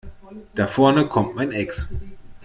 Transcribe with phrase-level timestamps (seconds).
[0.55, 1.87] Da vorne kommt mein Ex.